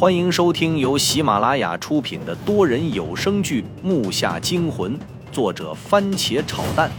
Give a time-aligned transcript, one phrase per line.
[0.00, 4.98] 欢迎收听由喜马拉雅出品的多人有声剧《木下惊魂》，
[5.30, 6.90] 作者番茄炒蛋，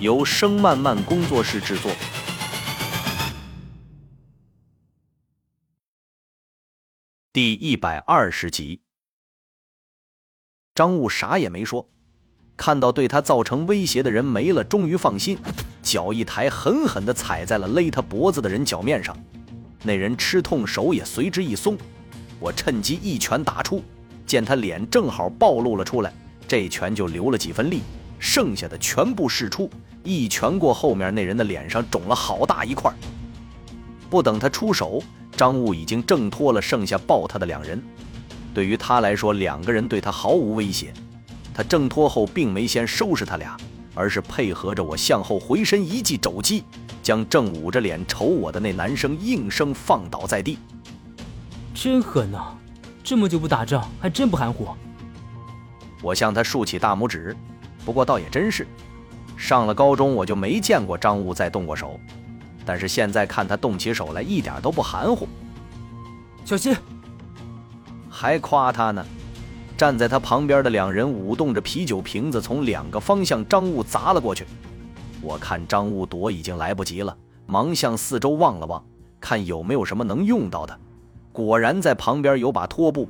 [0.00, 1.92] 由声漫漫工作室制作。
[7.32, 8.80] 第一百二十集，
[10.74, 11.88] 张悟啥也没说，
[12.56, 15.38] 看到对他造成威胁的人没了，终于放心，
[15.84, 19.16] 脚一抬，狠狠地踩在了勒他脖子的人脚面上，
[19.84, 21.78] 那人吃痛，手也随之一松。
[22.40, 23.82] 我趁机一拳打出，
[24.26, 26.12] 见他脸正好暴露了出来，
[26.48, 27.82] 这拳就留了几分力，
[28.18, 29.70] 剩下的全部释出。
[30.02, 32.90] 一拳过后面那人的脸上肿了好大一块。
[34.08, 35.02] 不等他出手，
[35.36, 37.80] 张悟已经挣脱了剩下抱他的两人。
[38.54, 40.92] 对于他来说，两个人对他毫无威胁。
[41.52, 43.54] 他挣脱后，并没先收拾他俩，
[43.94, 46.64] 而是配合着我向后回身一记肘击，
[47.02, 50.58] 将正捂着脸瞅我的那男生应声放倒在地。
[51.74, 52.54] 真狠呐！
[53.02, 54.68] 这么久不打仗，还真不含糊。
[56.02, 57.36] 我向他竖起大拇指。
[57.84, 58.66] 不过倒也真是，
[59.36, 61.98] 上了高中我就没见过张悟再动过手，
[62.64, 65.26] 但是现在看他动起手来，一点都不含糊。
[66.44, 66.76] 小心！
[68.10, 69.04] 还夸他呢。
[69.78, 74.44] 站在他旁边的两人舞动着啤酒瓶子，从两个方向张悟砸了过去。
[75.22, 77.16] 我看张悟躲已经来不及了，
[77.46, 78.84] 忙向四周望了望，
[79.18, 80.78] 看有没有什么能用到的。
[81.32, 83.08] 果然在旁边有把拖布，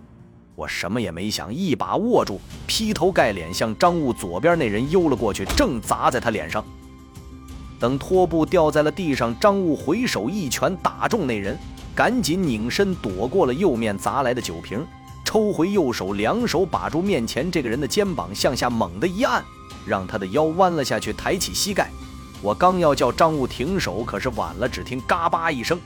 [0.54, 6.62] 我什么也没想，一把握住，劈头盖脸向张悟左边那人悠了过去，正砸在他脸上。
[7.78, 11.58] 等拖布掉在了地上，张悟回手一拳打中那人，
[11.94, 14.86] 赶紧拧身躲过了右面砸来的酒瓶，
[15.24, 19.42] 抽回右手，两手把住面前这个人的肩膀，向下猛地一按，
[19.86, 21.90] 让他的腰弯了下去，抬起膝盖。
[22.42, 25.80] 我刚要叫张悟停手，可是晚了，只听嘎巴一声。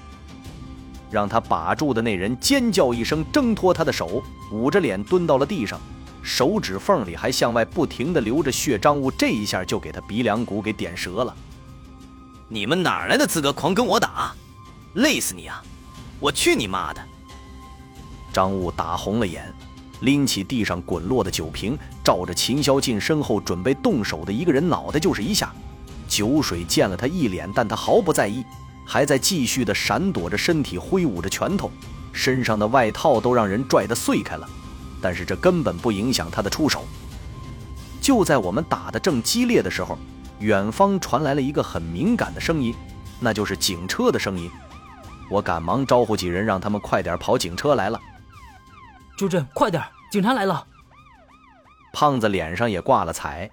[1.15, 4.21] 让他把住的那人尖叫一声，挣脱他的手，
[4.51, 5.79] 捂着脸蹲到了地上，
[6.25, 8.77] 手指缝里还向外不停地流着血。
[8.77, 11.33] 张悟这一下就给他鼻梁骨给点折了。
[12.49, 14.35] 你们哪来的资格狂跟我打？
[14.95, 15.63] 累死你啊！
[16.19, 17.01] 我去你妈的！
[18.33, 19.55] 张悟打红了眼，
[20.01, 25.55] 拎起地上滚落的酒瓶，照着秦霄进身后准备动手的一个人脑袋就是一下。
[26.09, 28.45] 酒水溅了他一脸，但他毫不在意。
[28.85, 31.71] 还在继续的闪躲着，身体挥舞着拳头，
[32.13, 34.49] 身上的外套都让人拽得碎开了，
[35.01, 36.85] 但是这根本不影响他的出手。
[38.01, 39.99] 就在我们打得正激烈的时候，
[40.41, 42.75] 远方传来了一个很敏感的声音，
[43.19, 44.51] 那就是警车的声音。
[45.31, 47.99] 我赶忙招呼几人，让他们快点跑，警车来了。
[49.17, 50.67] 周震，快点，警察来了！
[51.95, 53.49] 胖子脸上也挂了彩，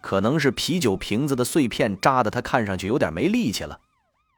[0.00, 3.80] 可能是啤酒瓶子的碎片扎的他看上去有点没力气了。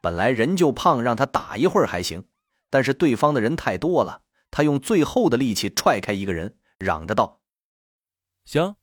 [0.04, 2.28] 本来人就胖，让他打一会儿还行，
[2.68, 4.20] 但是对方的人太多了，
[4.50, 7.40] 他用最后的力气踹开一个人，嚷着道
[8.44, 8.76] ：“行，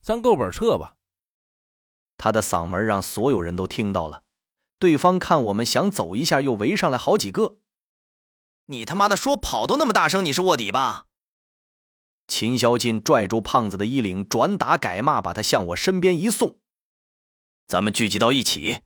[0.00, 0.96] 咱够本撤吧。”
[2.16, 4.22] 他的嗓门让所有人都听到了。
[4.78, 7.58] 对方看我们想走一下，又围上来好几个。
[8.64, 11.08] 你他妈的说跑都那么大声，你是卧底吧？
[12.26, 16.58] 秦霄进拽住胖子的衣领，转打改骂，把他向我身边一送
[17.68, 18.80] ：“咱们聚集到一起。”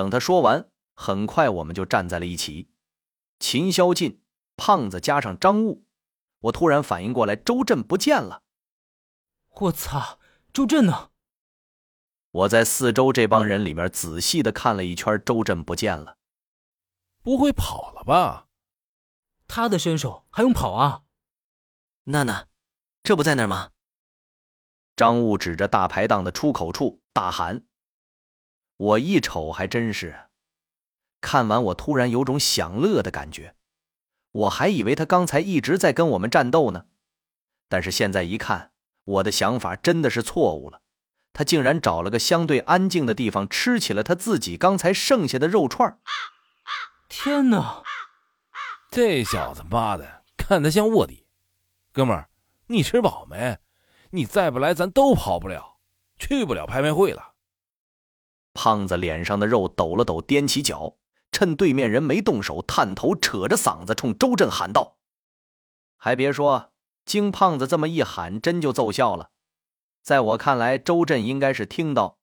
[0.00, 2.70] 等他说完，很快我们就站在了一起。
[3.38, 4.22] 秦霄进、
[4.56, 5.84] 胖子加上张悟，
[6.40, 8.42] 我突然反应过来，周震不见了。
[9.50, 10.18] 我操，
[10.54, 11.10] 周震呢？
[12.30, 16.16] 我在四周这帮人里面仔细的看了一圈，周震不见了。
[17.20, 18.48] 不会跑了吧？
[19.46, 21.02] 他的身手还用跑啊？
[22.04, 22.46] 娜娜，
[23.02, 23.72] 这不在那儿吗？
[24.96, 27.66] 张悟指着大排档的出口处大喊。
[28.80, 30.28] 我一瞅，还真是。
[31.20, 33.54] 看完，我突然有种享乐的感觉。
[34.32, 36.86] 我还以为他刚才一直在跟我们战斗呢，
[37.68, 38.72] 但是现在一看，
[39.04, 40.80] 我的想法真的是错误了。
[41.34, 45.98] 他竟然找了个相对安静的地方，吃起了他自己刚才剩下的肉串。
[47.06, 47.82] 天哪！
[48.90, 51.26] 这小子妈的，看他像卧底。
[51.92, 52.30] 哥们儿，
[52.68, 53.58] 你吃饱没？
[54.12, 55.76] 你再不来，咱都跑不了，
[56.18, 57.29] 去不了拍卖会了。
[58.52, 60.96] 胖子脸上的肉抖了抖，踮起脚，
[61.30, 64.96] 趁对面人没动手，探头扯着嗓子冲周震喊道
[65.96, 66.72] ：“还别说，
[67.04, 69.30] 经胖子这么一喊，真就奏效了。
[70.02, 72.18] 在我看来，周震应该是听到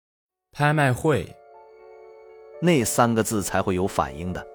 [0.50, 1.36] ‘拍卖会’
[2.62, 4.46] 那三个字才会有反应的。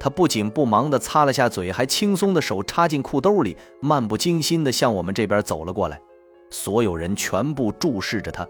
[0.00, 6.00] 他不紧不忙地擦了下嘴，还轻松的手插进裤兜里，漫不经心地向我们这边走了过来。
[6.50, 8.46] 所有人全部注视着他。”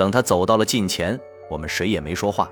[0.00, 1.20] 等他走到了近前，
[1.50, 2.50] 我们谁也没说话。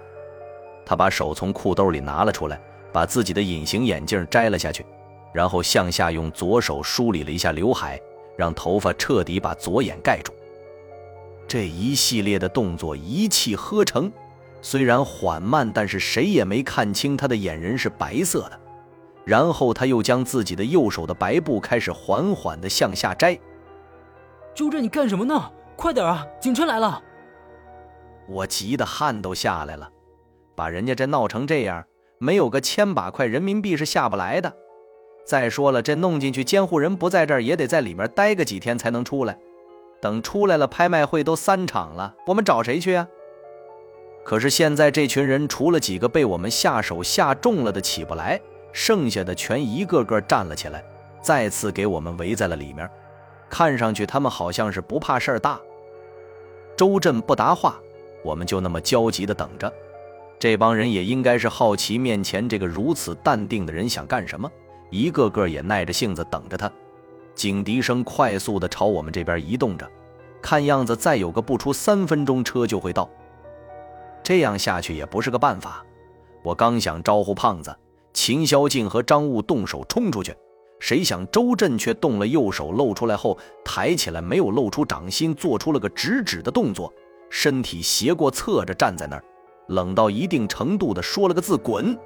[0.85, 2.61] 他把手从裤兜里拿了出来，
[2.93, 4.85] 把自己的隐形眼镜摘了下去，
[5.33, 7.99] 然后向下用左手梳理了一下刘海，
[8.37, 10.31] 让头发彻底把左眼盖住。
[11.47, 14.13] 这一系列的动作一气呵成，
[14.61, 18.61] 虽然缓慢，但是谁也没看清他的眼仁是白色的。
[19.25, 23.39] 然后他又将自己的右手的白布开始缓缓地向下摘。
[24.55, 25.51] 周震，你干什么呢？
[25.77, 27.03] 快点啊，警车来了！
[28.29, 29.91] 我急得汗都下来了，
[30.55, 31.85] 把人家这闹成这样，
[32.19, 34.55] 没有个千把块人民币是下不来的。
[35.25, 39.39] 再说了，这弄进去，监护人不在这儿，也得在里面待个几天才能出来。
[40.01, 43.09] 等出来了，拍卖会都三场了，我们找谁去啊？
[44.25, 48.41] 可是现在这群人除了几个被我们下手下重了的起不来，
[48.73, 50.85] 剩下的全一个个站了起来，
[51.23, 52.89] 再次给我们围在了里面。
[53.49, 55.59] 看上去他们好像是不怕事儿大。
[56.77, 57.81] 周震不答话，
[58.25, 59.73] 我们就那么焦急地等着。
[60.39, 64.51] 这帮人也应该是好奇面前这个如此淡定的人想干什么，
[64.91, 66.71] 一个个也耐着性子等着他。
[67.35, 69.89] 警笛声快速地朝我们这边移动着，
[70.41, 73.09] 看样子再有个不出三分钟车就会到。
[74.23, 75.85] 这样下去也不是个办法。
[76.45, 77.77] 我刚想招呼胖子、
[78.13, 80.35] 秦霄静和张悟动手冲出去，
[80.79, 86.93] 谁想周震却动了右手，露出来后抬起来，没有露出掌心，做出了个直指的动作，
[87.31, 89.25] 身体斜过侧着站在那儿，
[89.69, 91.99] 冷到一定程度的说了个字“滚”。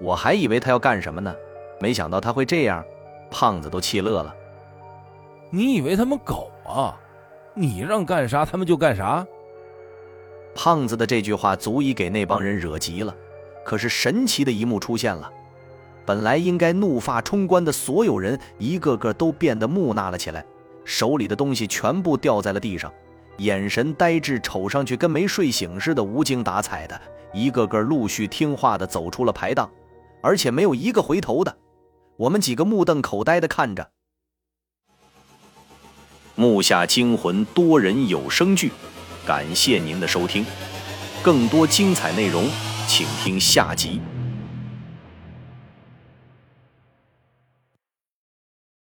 [0.00, 1.34] 我还以为他要干什么呢，
[1.80, 2.84] 没想到他会这样。
[3.30, 4.34] 胖子都气乐了。
[5.50, 6.98] 你以为他们狗啊？
[7.54, 9.26] 你让干啥他们就干啥。
[10.54, 13.14] 胖子的这句话足以给那帮人惹急了。
[13.64, 15.30] 可是神奇的一幕出现了，
[16.04, 20.44] 本来应该怒发冲冠的所有人，一个个都变得木讷了起来，
[20.84, 22.92] 手里的东西全部掉在了地上，
[23.38, 27.00] 眼神呆滞，瞅上去跟没睡醒似的，无精打采的，
[27.32, 29.70] 一个个陆续听话的走出了排档，
[30.22, 31.56] 而且没有一个回头的。
[32.16, 33.82] 我们几个目瞪口呆的看着
[36.34, 38.70] 《木下惊魂》多人有声剧，
[39.26, 40.44] 感谢您的收听，
[41.22, 42.44] 更多精彩内容，
[42.86, 44.00] 请听下集。